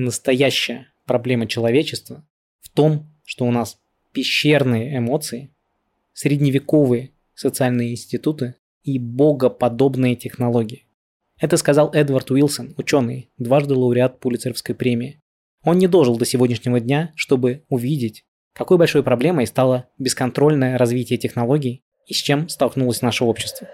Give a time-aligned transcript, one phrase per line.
[0.00, 2.24] Настоящая проблема человечества
[2.60, 3.80] в том, что у нас
[4.12, 5.50] пещерные эмоции,
[6.12, 10.86] средневековые социальные институты и богоподобные технологии.
[11.40, 15.20] Это сказал Эдвард Уилсон, ученый, дважды лауреат Пулицеровской премии.
[15.64, 21.82] Он не дожил до сегодняшнего дня, чтобы увидеть, какой большой проблемой стало бесконтрольное развитие технологий
[22.06, 23.66] и с чем столкнулось наше общество.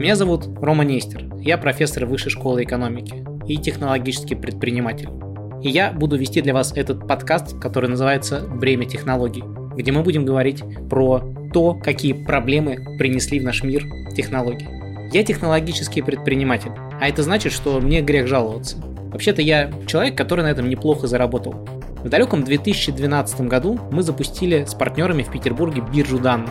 [0.00, 1.32] Меня зовут Рома Нестер.
[1.36, 5.08] Я профессор Высшей школы экономики и технологический предприниматель.
[5.62, 9.44] И я буду вести для вас этот подкаст, который называется «Бремя технологий»,
[9.76, 13.84] где мы будем говорить про то, какие проблемы принесли в наш мир
[14.16, 14.68] технологии.
[15.12, 18.78] Я технологический предприниматель, а это значит, что мне грех жаловаться.
[19.12, 21.52] Вообще-то я человек, который на этом неплохо заработал.
[22.02, 26.50] В далеком 2012 году мы запустили с партнерами в Петербурге биржу данных.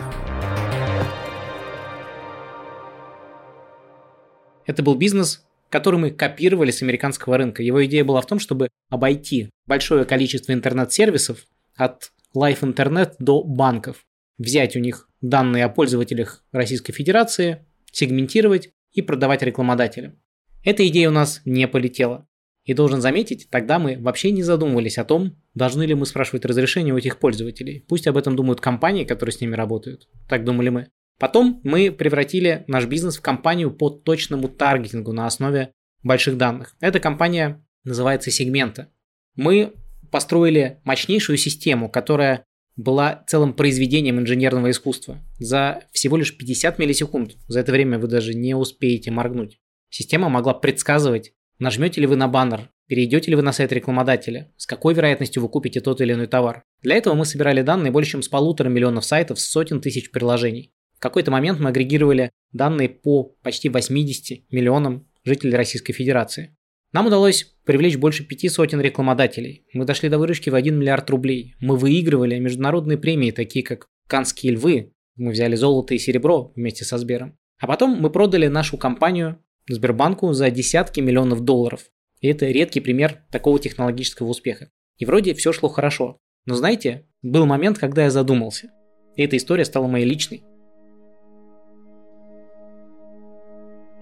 [4.64, 7.62] Это был бизнес, который мы копировали с американского рынка.
[7.62, 14.04] Его идея была в том, чтобы обойти большое количество интернет-сервисов от Live Internet до банков,
[14.36, 20.20] взять у них данные о пользователях Российской Федерации, сегментировать и продавать рекламодателям.
[20.62, 22.28] Эта идея у нас не полетела.
[22.64, 26.94] И должен заметить, тогда мы вообще не задумывались о том, должны ли мы спрашивать разрешение
[26.94, 27.84] у этих пользователей.
[27.88, 30.08] Пусть об этом думают компании, которые с ними работают.
[30.28, 30.88] Так думали мы.
[31.18, 36.74] Потом мы превратили наш бизнес в компанию по точному таргетингу на основе больших данных.
[36.80, 38.88] Эта компания называется Сегмента.
[39.34, 39.74] Мы
[40.10, 42.44] построили мощнейшую систему, которая
[42.76, 47.36] была целым произведением инженерного искусства за всего лишь 50 миллисекунд.
[47.48, 49.58] За это время вы даже не успеете моргнуть.
[49.90, 54.66] Система могла предсказывать, нажмете ли вы на баннер, перейдете ли вы на сайт рекламодателя, с
[54.66, 56.64] какой вероятностью вы купите тот или иной товар.
[56.82, 60.72] Для этого мы собирали данные больше чем с полутора миллионов сайтов с сотен тысяч приложений.
[61.02, 66.56] Какой-то момент мы агрегировали данные по почти 80 миллионам жителей Российской Федерации.
[66.92, 69.66] Нам удалось привлечь больше пяти сотен рекламодателей.
[69.72, 71.56] Мы дошли до выручки в 1 миллиард рублей.
[71.58, 74.92] Мы выигрывали международные премии, такие как «Канские львы».
[75.16, 77.36] Мы взяли золото и серебро вместе со Сбером.
[77.58, 81.90] А потом мы продали нашу компанию Сбербанку за десятки миллионов долларов.
[82.20, 84.70] И это редкий пример такого технологического успеха.
[84.98, 86.18] И вроде все шло хорошо.
[86.46, 88.70] Но знаете, был момент, когда я задумался.
[89.16, 90.44] И эта история стала моей личной.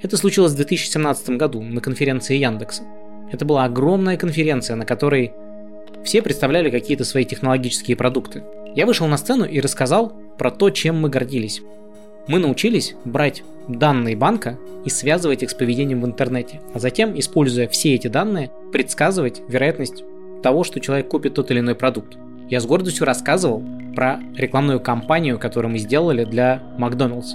[0.03, 2.85] Это случилось в 2017 году на конференции Яндекса.
[3.31, 5.33] Это была огромная конференция, на которой
[6.05, 8.43] все представляли какие-то свои технологические продукты.
[8.75, 11.61] Я вышел на сцену и рассказал про то, чем мы гордились.
[12.29, 17.69] Мы научились брать данные банка и связывать их с поведением в интернете, а затем, используя
[17.69, 20.05] все эти данные, предсказывать вероятность
[20.43, 22.17] того, что человек купит тот или иной продукт.
[22.49, 23.63] Я с гордостью рассказывал
[23.95, 27.35] про рекламную кампанию, которую мы сделали для Макдоналдс.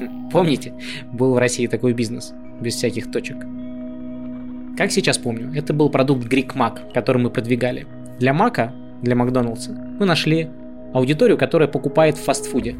[0.32, 0.74] Помните,
[1.12, 3.36] был в России такой бизнес, без всяких точек.
[4.76, 7.86] Как сейчас помню, это был продукт Greek Mac, который мы продвигали.
[8.18, 8.72] Для Мака,
[9.02, 10.48] для Макдоналдса, мы нашли
[10.92, 12.76] аудиторию, которая покупает в фастфуде.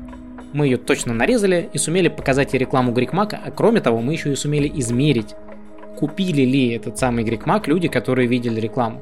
[0.53, 4.13] Мы ее точно нарезали и сумели показать ей рекламу Greek Mac, а кроме того, мы
[4.13, 5.35] еще и сумели измерить,
[5.97, 9.01] купили ли этот самый Greek Mac люди, которые видели рекламу.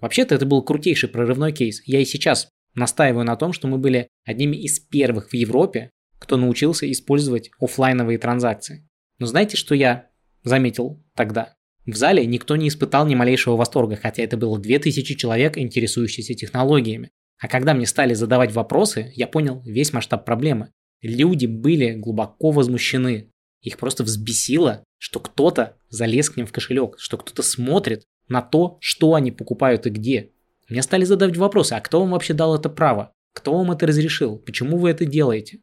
[0.00, 1.82] Вообще-то это был крутейший прорывной кейс.
[1.86, 6.36] Я и сейчас настаиваю на том, что мы были одними из первых в Европе, кто
[6.36, 8.86] научился использовать офлайновые транзакции.
[9.18, 10.08] Но знаете, что я
[10.44, 11.56] заметил тогда?
[11.86, 17.10] В зале никто не испытал ни малейшего восторга, хотя это было 2000 человек, интересующихся технологиями.
[17.40, 20.70] А когда мне стали задавать вопросы, я понял весь масштаб проблемы.
[21.00, 23.30] Люди были глубоко возмущены.
[23.62, 28.76] Их просто взбесило, что кто-то залез к ним в кошелек, что кто-то смотрит на то,
[28.80, 30.30] что они покупают и где.
[30.68, 33.12] Мне стали задавать вопросы, а кто вам вообще дал это право?
[33.34, 34.36] Кто вам это разрешил?
[34.38, 35.60] Почему вы это делаете?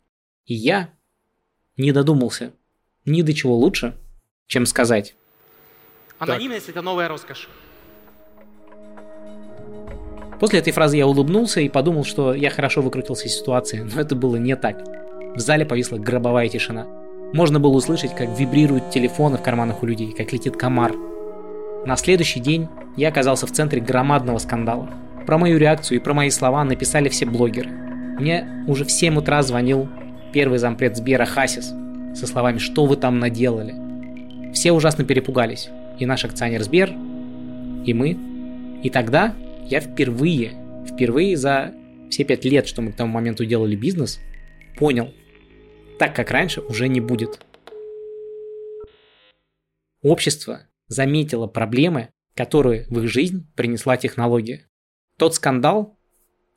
[0.47, 0.89] И я
[1.75, 2.53] не додумался
[3.05, 3.95] ни до чего лучше,
[4.47, 5.15] чем сказать.
[6.19, 7.47] Анонимность– это новая роскошь.
[10.39, 14.15] После этой фразы я улыбнулся и подумал, что я хорошо выкрутился из ситуации, но это
[14.15, 14.83] было не так.
[15.35, 16.85] В зале повисла гробовая тишина.
[17.33, 20.93] Можно было услышать, как вибрируют телефоны в карманах у людей, как летит комар.
[21.85, 24.89] На следующий день я оказался в центре громадного скандала.
[25.25, 27.69] Про мою реакцию и про мои слова написали все блогеры.
[27.69, 29.89] Мне уже в 7 утра звонил
[30.37, 31.73] первый зампред Сбера Хасис
[32.13, 34.53] со словами «Что вы там наделали?».
[34.53, 38.15] Все ужасно перепугались, и наш акционер Сбер и мы.
[38.83, 39.33] И тогда
[39.65, 40.53] я впервые,
[40.87, 41.73] впервые за
[42.11, 44.19] все пять лет, что мы к тому моменту делали бизнес,
[44.77, 45.11] понял,
[45.97, 47.43] так как раньше уже не будет.
[50.03, 54.67] Общество заметило проблемы, которые в их жизнь принесла технология.
[55.17, 55.97] Тот скандал,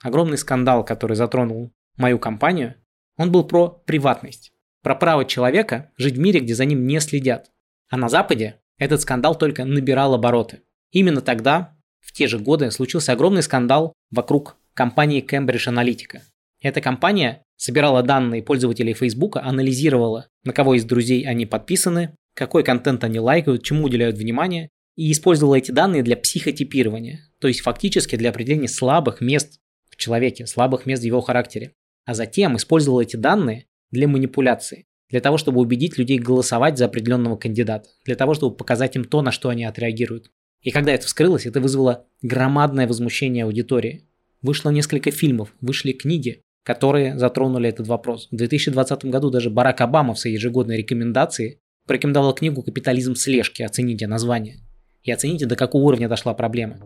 [0.03, 2.75] огромный скандал, который затронул мою компанию,
[3.21, 4.51] он был про приватность,
[4.83, 7.51] про право человека жить в мире, где за ним не следят.
[7.91, 10.63] А на Западе этот скандал только набирал обороты.
[10.91, 16.21] Именно тогда, в те же годы, случился огромный скандал вокруг компании Cambridge Analytica.
[16.63, 23.05] Эта компания собирала данные пользователей Facebook, анализировала, на кого из друзей они подписаны, какой контент
[23.05, 28.31] они лайкают, чему уделяют внимание, и использовала эти данные для психотипирования, то есть фактически для
[28.31, 31.75] определения слабых мест в человеке, слабых мест в его характере.
[32.11, 37.37] А затем использовала эти данные для манипуляции, для того, чтобы убедить людей голосовать за определенного
[37.37, 40.33] кандидата, для того, чтобы показать им то, на что они отреагируют.
[40.61, 44.09] И когда это вскрылось, это вызвало громадное возмущение аудитории.
[44.43, 48.27] Вышло несколько фильмов, вышли книги, которые затронули этот вопрос.
[48.33, 54.09] В 2020 году даже Барак Обама в своей ежегодной рекомендации порекомендовал книгу «Капитализм слежки», оцените
[54.09, 54.57] название.
[55.05, 56.81] И оцените, до какого уровня дошла проблема.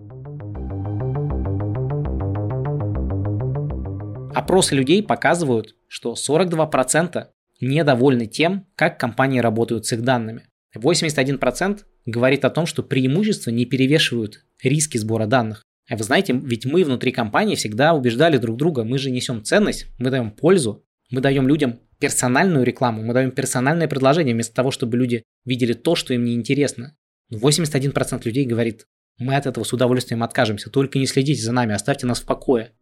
[4.34, 7.26] Опросы людей показывают, что 42%
[7.60, 10.48] недовольны тем, как компании работают с их данными.
[10.76, 15.62] 81% говорит о том, что преимущества не перевешивают риски сбора данных.
[15.88, 19.86] А вы знаете, ведь мы внутри компании всегда убеждали друг друга, мы же несем ценность,
[19.98, 24.96] мы даем пользу, мы даем людям персональную рекламу, мы даем персональное предложение вместо того, чтобы
[24.96, 26.96] люди видели то, что им не интересно.
[27.32, 28.86] 81% людей говорит,
[29.18, 32.72] мы от этого с удовольствием откажемся, только не следите за нами, оставьте нас в покое.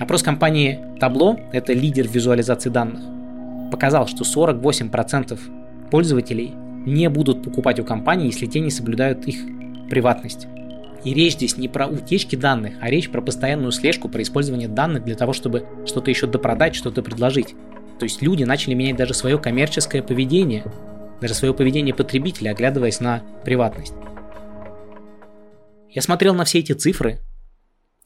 [0.00, 3.02] Опрос компании Tableau, это лидер визуализации данных,
[3.70, 5.38] показал, что 48%
[5.90, 6.54] пользователей
[6.86, 9.44] не будут покупать у компании, если те не соблюдают их
[9.90, 10.46] приватность.
[11.04, 15.04] И речь здесь не про утечки данных, а речь про постоянную слежку, про использование данных
[15.04, 17.54] для того, чтобы что-то еще допродать, что-то предложить.
[17.98, 20.64] То есть люди начали менять даже свое коммерческое поведение,
[21.20, 23.92] даже свое поведение потребителя, оглядываясь на приватность.
[25.90, 27.18] Я смотрел на все эти цифры,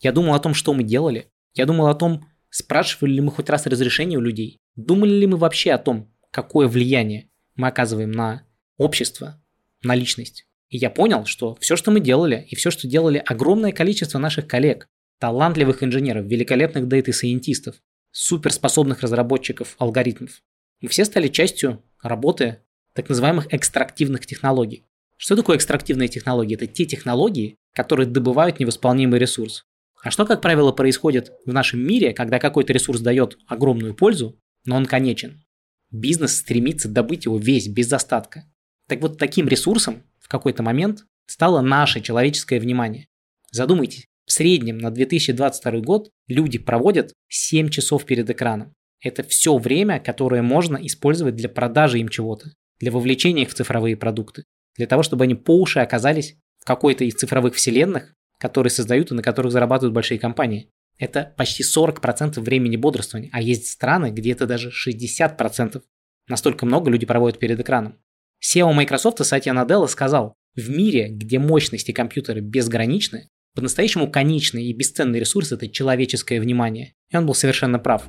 [0.01, 3.49] я думал о том, что мы делали, я думал о том, спрашивали ли мы хоть
[3.49, 8.47] раз разрешение у людей, думали ли мы вообще о том, какое влияние мы оказываем на
[8.77, 9.43] общество,
[9.83, 10.47] на личность.
[10.69, 14.49] И я понял, что все, что мы делали, и все, что делали огромное количество наших
[14.49, 14.89] коллег,
[15.21, 17.77] талантливых инженеров, великолепных дейта-сайентистов,
[18.11, 20.43] суперспособных разработчиков алгоритмов,
[20.81, 22.59] мы все стали частью работы
[22.93, 24.85] так называемых экстрактивных технологий.
[25.17, 26.57] Что такое экстрактивные технологии?
[26.57, 29.65] Это те технологии, которые добывают невосполнимый ресурс.
[30.05, 34.77] А что, как правило, происходит в нашем мире, когда какой-то ресурс дает огромную пользу, но
[34.77, 35.43] он конечен?
[35.91, 38.45] Бизнес стремится добыть его весь, без остатка.
[38.87, 43.07] Так вот, таким ресурсом в какой-то момент стало наше человеческое внимание.
[43.51, 48.75] Задумайтесь, в среднем на 2022 год люди проводят 7 часов перед экраном.
[49.01, 53.97] Это все время, которое можно использовать для продажи им чего-то, для вовлечения их в цифровые
[53.97, 54.45] продукты,
[54.77, 59.15] для того, чтобы они по уши оказались в какой-то из цифровых вселенных, которые создают и
[59.15, 60.71] на которых зарабатывают большие компании.
[60.99, 65.83] Это почти 40% времени бодрствования, а есть страны, где это даже 60%.
[66.29, 67.99] Настолько много люди проводят перед экраном.
[68.43, 75.21] SEO Microsoft Сатья Наделла сказал, в мире, где мощности компьютера безграничны, по-настоящему конечный и бесценный
[75.21, 76.95] ресурс– это человеческое внимание.
[77.11, 78.05] И он был совершенно прав.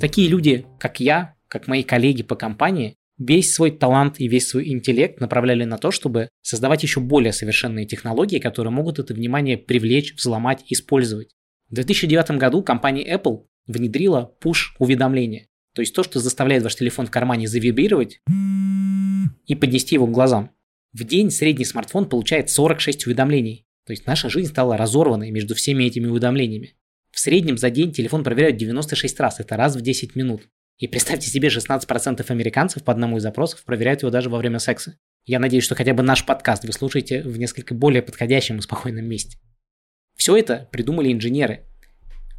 [0.00, 4.68] Такие люди, как я, как мои коллеги по компании, весь свой талант и весь свой
[4.68, 10.14] интеллект направляли на то, чтобы создавать еще более совершенные технологии, которые могут это внимание привлечь,
[10.14, 11.34] взломать, использовать.
[11.70, 15.46] В 2009 году компания Apple внедрила push-уведомления.
[15.74, 18.20] То есть то, что заставляет ваш телефон в кармане завибрировать
[19.46, 20.50] и поднести его к глазам.
[20.92, 23.66] В день средний смартфон получает 46 уведомлений.
[23.84, 26.76] То есть наша жизнь стала разорванной между всеми этими уведомлениями.
[27.10, 30.48] В среднем за день телефон проверяют 96 раз, это раз в 10 минут.
[30.78, 34.98] И представьте себе, 16% американцев по одному из запросов проверяют его даже во время секса.
[35.24, 39.06] Я надеюсь, что хотя бы наш подкаст вы слушаете в несколько более подходящем и спокойном
[39.06, 39.38] месте.
[40.16, 41.64] Все это придумали инженеры.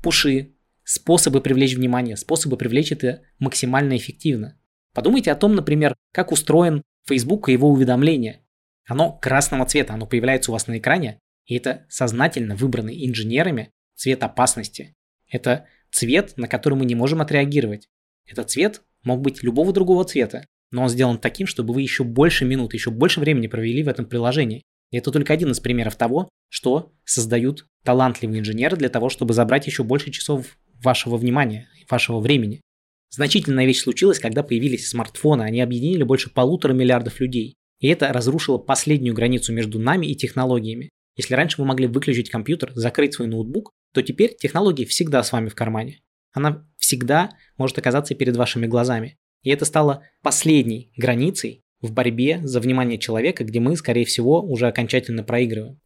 [0.03, 4.59] Пуши, способы привлечь внимание, способы привлечь это максимально эффективно.
[4.93, 8.41] Подумайте о том, например, как устроен Facebook и его уведомления.
[8.87, 14.23] Оно красного цвета, оно появляется у вас на экране, и это сознательно выбранный инженерами цвет
[14.23, 14.95] опасности.
[15.27, 17.89] Это цвет, на который мы не можем отреагировать.
[18.27, 22.45] Этот цвет мог быть любого другого цвета, но он сделан таким, чтобы вы еще больше
[22.45, 24.63] минут, еще больше времени провели в этом приложении.
[24.91, 29.67] И это только один из примеров того, что создают талантливые инженеры для того, чтобы забрать
[29.67, 32.61] еще больше часов вашего внимания, вашего времени.
[33.09, 35.43] Значительная вещь случилась, когда появились смартфоны.
[35.43, 37.55] Они объединили больше полутора миллиардов людей.
[37.79, 40.89] И это разрушило последнюю границу между нами и технологиями.
[41.15, 45.47] Если раньше вы могли выключить компьютер, закрыть свой ноутбук, то теперь технология всегда с вами
[45.47, 46.01] в кармане.
[46.35, 49.17] Она всегда может оказаться перед вашими глазами.
[49.41, 54.67] И это стало последней границей в борьбе за внимание человека, где мы, скорее всего, уже
[54.67, 55.79] окончательно проигрываем.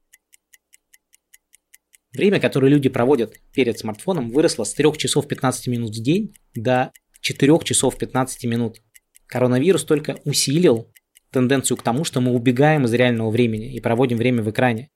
[2.13, 6.91] Время, которое люди проводят перед смартфоном, выросло с 3 часов 15 минут в день до
[7.21, 8.81] 4 часов 15 минут.
[9.27, 10.91] Коронавирус только усилил
[11.29, 14.89] тенденцию к тому, что мы убегаем из реального времени и проводим время в экране.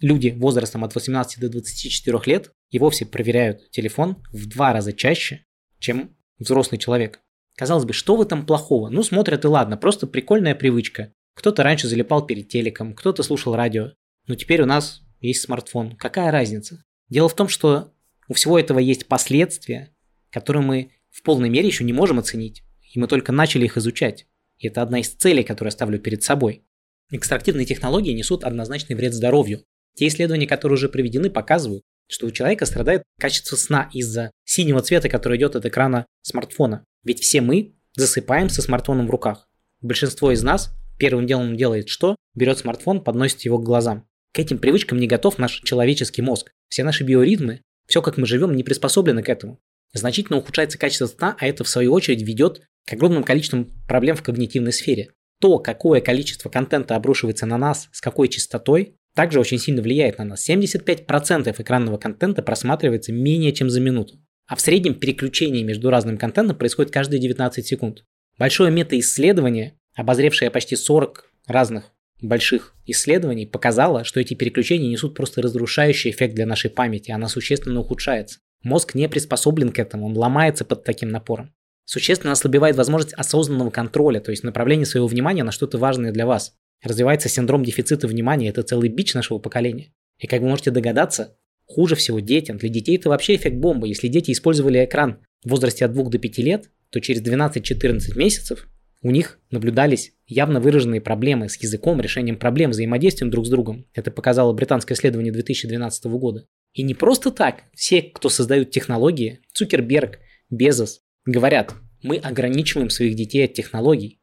[0.00, 5.44] Люди возрастом от 18 до 24 лет и вовсе проверяют телефон в два раза чаще,
[5.78, 7.20] чем взрослый человек.
[7.54, 8.88] Казалось бы, что в этом плохого?
[8.88, 11.12] Ну, смотрят и ладно, просто прикольная привычка.
[11.34, 13.92] Кто-то раньше залипал перед телеком, кто-то слушал радио.
[14.26, 15.96] Но теперь у нас есть смартфон.
[15.96, 16.82] Какая разница?
[17.08, 17.92] Дело в том, что
[18.26, 19.94] у всего этого есть последствия,
[20.30, 22.62] которые мы в полной мере еще не можем оценить.
[22.94, 24.26] И мы только начали их изучать.
[24.56, 26.64] И это одна из целей, которую я ставлю перед собой.
[27.10, 29.62] Экстрактивные технологии несут однозначный вред здоровью.
[29.94, 35.08] Те исследования, которые уже проведены, показывают, что у человека страдает качество сна из-за синего цвета,
[35.08, 36.84] который идет от экрана смартфона.
[37.04, 39.48] Ведь все мы засыпаем со смартфоном в руках.
[39.80, 42.16] Большинство из нас первым делом делает что?
[42.34, 44.06] Берет смартфон, подносит его к глазам.
[44.32, 46.52] К этим привычкам не готов наш человеческий мозг.
[46.68, 49.58] Все наши биоритмы, все как мы живем, не приспособлены к этому.
[49.94, 54.22] Значительно ухудшается качество сна, а это в свою очередь ведет к огромным количествам проблем в
[54.22, 55.10] когнитивной сфере.
[55.40, 60.24] То, какое количество контента обрушивается на нас, с какой частотой, также очень сильно влияет на
[60.24, 60.48] нас.
[60.48, 64.18] 75% экранного контента просматривается менее чем за минуту.
[64.46, 68.04] А в среднем переключение между разным контентом происходит каждые 19 секунд.
[68.38, 76.10] Большое метаисследование, обозревшее почти 40 разных больших исследований, показало, что эти переключения несут просто разрушающий
[76.10, 78.38] эффект для нашей памяти, она существенно ухудшается.
[78.62, 81.52] Мозг не приспособлен к этому, он ломается под таким напором.
[81.84, 86.54] Существенно ослабевает возможность осознанного контроля, то есть направления своего внимания на что-то важное для вас.
[86.82, 89.92] Развивается синдром дефицита внимания, это целый бич нашего поколения.
[90.18, 92.58] И как вы можете догадаться, хуже всего детям.
[92.58, 93.88] Для детей это вообще эффект бомбы.
[93.88, 98.68] Если дети использовали экран в возрасте от 2 до 5 лет, то через 12-14 месяцев
[99.00, 103.86] у них наблюдались явно выраженные проблемы с языком, решением проблем, взаимодействием друг с другом.
[103.94, 106.46] Это показало британское исследование 2012 года.
[106.72, 107.64] И не просто так.
[107.74, 110.20] Все, кто создают технологии, Цукерберг,
[110.50, 114.20] Безос, говорят, мы ограничиваем своих детей от технологий.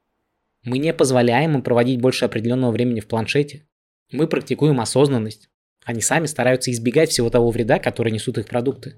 [0.64, 3.66] Мы не позволяем им проводить больше определенного времени в планшете.
[4.12, 5.50] Мы практикуем осознанность.
[5.86, 8.96] Они сами стараются избегать всего того вреда, который несут их продукты.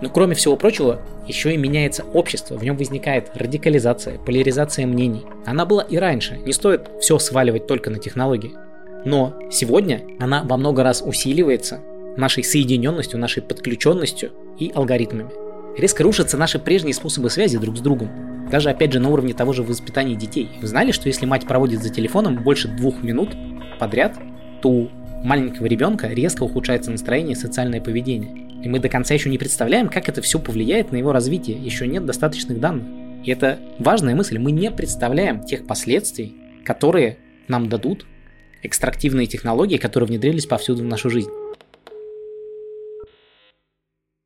[0.00, 5.26] Но кроме всего прочего, еще и меняется общество, в нем возникает радикализация, поляризация мнений.
[5.44, 8.52] Она была и раньше, не стоит все сваливать только на технологии.
[9.04, 11.80] Но сегодня она во много раз усиливается
[12.16, 15.49] нашей соединенностью, нашей подключенностью и алгоритмами.
[15.76, 18.48] Резко рушатся наши прежние способы связи друг с другом.
[18.50, 20.50] Даже опять же на уровне того же воспитания детей.
[20.60, 23.30] Вы знали, что если мать проводит за телефоном больше двух минут
[23.78, 24.18] подряд,
[24.60, 24.90] то у
[25.22, 28.48] маленького ребенка резко ухудшается настроение и социальное поведение.
[28.62, 31.56] И мы до конца еще не представляем, как это все повлияет на его развитие.
[31.56, 32.86] Еще нет достаточных данных.
[33.24, 34.38] И это важная мысль.
[34.38, 38.06] Мы не представляем тех последствий, которые нам дадут
[38.62, 41.30] экстрактивные технологии, которые внедрились повсюду в нашу жизнь.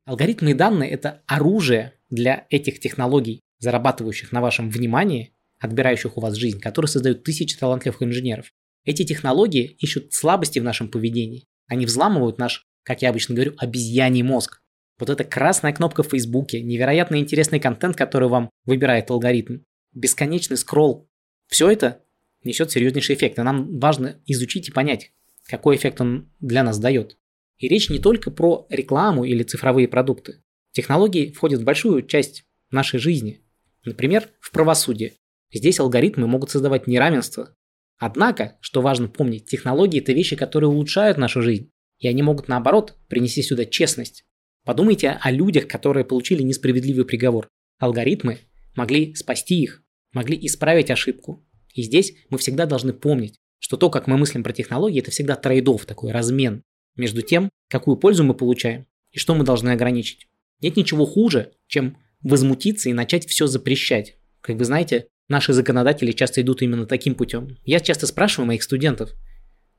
[0.05, 6.35] Алгоритмы и данные– это оружие для этих технологий, зарабатывающих на вашем внимании, отбирающих у вас
[6.35, 8.53] жизнь, которые создают тысячи талантливых инженеров.
[8.85, 11.47] Эти технологии ищут слабости в нашем поведении.
[11.69, 14.61] Они взламывают наш, как я обычно говорю, обезьяний мозг.
[14.99, 19.61] Вот эта красная кнопка в Фейсбуке, невероятно интересный контент, который вам выбирает алгоритм,
[19.95, 21.09] бесконечный скролл.
[21.49, 22.03] Все это
[22.45, 25.13] несет серьезнейший эффект, и нам важно изучить и понять,
[25.47, 27.17] какой эффект он для нас дает.
[27.59, 30.43] И речь не только про рекламу или цифровые продукты.
[30.73, 33.43] Технологии входят в большую часть нашей жизни.
[33.85, 35.15] Например, в правосудие.
[35.53, 37.55] Здесь алгоритмы могут создавать неравенство.
[37.99, 41.71] Однако, что важно помнить, технологии– это вещи, которые улучшают нашу жизнь.
[41.99, 44.25] И они могут, наоборот, принести сюда честность.
[44.65, 47.49] Подумайте о людях, которые получили несправедливый приговор.
[47.79, 48.39] Алгоритмы
[48.75, 49.83] могли спасти их,
[50.13, 51.47] могли исправить ошибку.
[51.73, 55.37] И здесь мы всегда должны помнить, что то, как мы мыслим про технологии, это всегда
[55.37, 56.63] трейдов, такой размен
[56.97, 60.29] между тем, какую пользу мы получаем и что мы должны ограничить.
[60.61, 64.17] Нет ничего хуже, чем возмутиться и начать все запрещать.
[64.41, 67.59] Как вы знаете, наши законодатели часто идут именно таким путем.
[67.65, 69.11] Я часто спрашиваю моих студентов,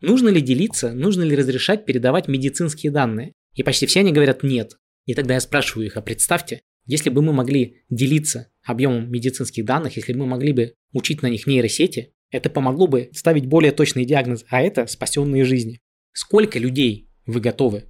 [0.02, 3.34] нужно ли делиться, нужно ли разрешать передавать медицинские данные.
[3.54, 4.78] И почти все они говорят нет.
[5.06, 9.98] И тогда я спрашиваю их, а представьте, если бы мы могли делиться объемом медицинских данных,
[9.98, 14.06] если бы мы могли бы учить на них нейросети, это помогло бы ставить более точный
[14.06, 15.80] диагноз, а это спасенные жизни.
[16.12, 17.86] Сколько людей вы готовы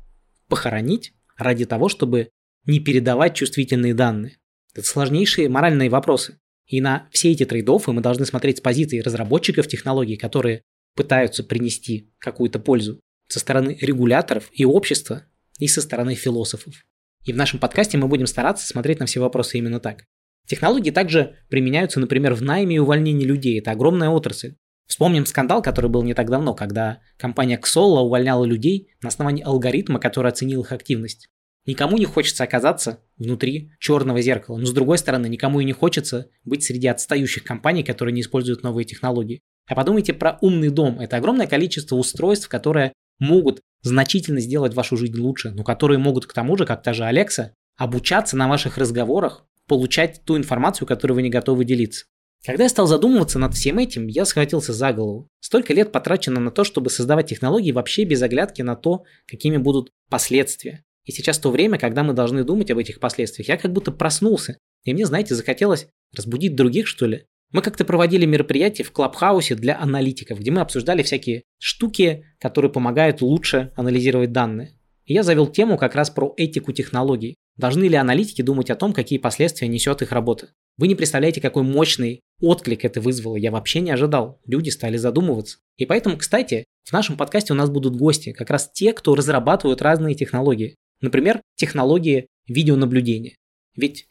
[0.48, 2.30] похоронить ради того, чтобы
[2.65, 4.38] не передавать чувствительные данные.
[4.74, 6.39] Это сложнейшие моральные вопросы.
[6.68, 10.63] И на все эти трейдофы мы должны смотреть с позиции разработчиков технологий, которые
[10.96, 15.24] пытаются принести какую-то пользу со стороны регуляторов и общества,
[15.60, 16.86] и со стороны философов.
[17.24, 20.04] И в нашем подкасте мы будем стараться смотреть на все вопросы именно так.
[20.48, 23.60] Технологии также применяются, например, в найме и увольнении людей.
[23.60, 24.56] Это огромная отрасль.
[24.88, 30.00] Вспомним скандал, который был не так давно, когда компания Xolo увольняла людей на основании алгоритма,
[30.00, 31.27] который оценил их активность.
[31.65, 36.30] Никому не хочется оказаться внутри черного зеркала, но с другой стороны, никому и не хочется
[36.44, 39.42] быть среди отстающих компаний, которые не используют новые технологии.
[39.68, 41.00] А подумайте про умный дом.
[41.00, 46.34] Это огромное количество устройств, которые могут значительно сделать вашу жизнь лучше, но которые могут к
[46.34, 51.24] тому же, как та же Алекса, обучаться на ваших разговорах, получать ту информацию, которую вы
[51.24, 52.06] не готовы делиться.
[52.45, 55.27] Когда я стал задумываться над всем этим, я схватился за голову.
[55.39, 59.89] Столько лет потрачено на то, чтобы создавать технологии вообще без оглядки на то, какими будут
[60.11, 60.83] последствия.
[61.05, 63.49] И сейчас то время, когда мы должны думать об этих последствиях.
[63.49, 64.59] Я как будто проснулся.
[64.83, 67.25] И мне, знаете, захотелось разбудить других, что ли.
[67.51, 73.21] Мы как-то проводили мероприятие в Клабхаусе для аналитиков, где мы обсуждали всякие штуки, которые помогают
[73.21, 74.77] лучше анализировать данные.
[75.05, 77.35] И я завел тему как раз про этику технологий.
[77.57, 80.49] Должны ли аналитики думать о том, какие последствия несет их работа?
[80.77, 83.36] Вы не представляете, какой мощный отклик это вызвало.
[83.36, 84.39] Я вообще не ожидал.
[84.46, 85.60] Люди стали задумываться.
[85.77, 89.82] И поэтому, кстати, в нашем подкасте у нас будут гости, как раз те, кто разрабатывают
[89.82, 90.75] разные технологии.
[91.01, 93.36] Например, технологии видеонаблюдения.
[93.75, 94.08] Ведь,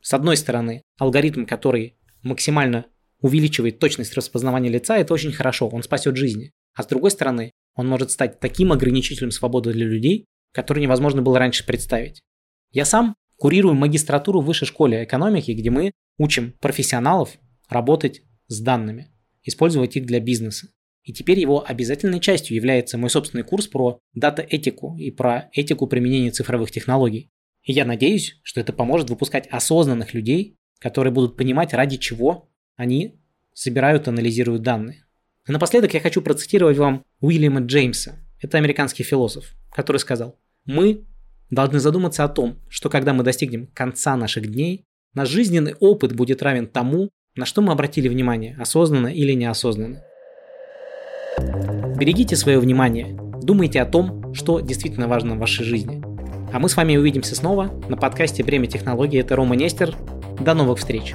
[0.00, 2.86] с одной стороны, алгоритм, который максимально
[3.20, 6.52] увеличивает точность распознавания лица, это очень хорошо, он спасет жизни.
[6.74, 11.38] А с другой стороны, он может стать таким ограничителем свободы для людей, который невозможно было
[11.38, 12.20] раньше представить.
[12.72, 17.36] Я сам курирую магистратуру в высшей школе экономики, где мы учим профессионалов
[17.68, 19.10] работать с данными,
[19.42, 20.68] использовать их для бизнеса.
[21.02, 26.30] И теперь его обязательной частью является мой собственный курс про дата-этику и про этику применения
[26.30, 27.30] цифровых технологий.
[27.62, 33.20] И я надеюсь, что это поможет выпускать осознанных людей, которые будут понимать, ради чего они
[33.52, 35.04] собирают и анализируют данные.
[35.48, 38.16] И напоследок я хочу процитировать вам Уильяма Джеймса.
[38.40, 41.06] Это американский философ, который сказал, «Мы
[41.50, 46.42] должны задуматься о том, что когда мы достигнем конца наших дней, наш жизненный опыт будет
[46.42, 50.02] равен тому, на что мы обратили внимание, осознанно или неосознанно.
[51.98, 56.02] Берегите свое внимание, думайте о том, что действительно важно в вашей жизни.
[56.52, 59.18] А мы с вами увидимся снова на подкасте «Время технологий».
[59.18, 59.94] Это Рома Нестер.
[60.40, 61.14] До новых встреч!